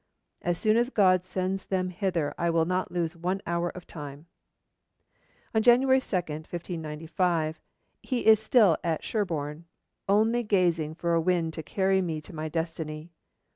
[0.41, 4.25] As soon as God sends them hither I will not lose one hour of time.'
[5.53, 7.59] On January 2, 1595,
[8.01, 9.65] he is still at Sherborne,
[10.09, 13.11] 'only gazing for a wind to carry me to my destiny.'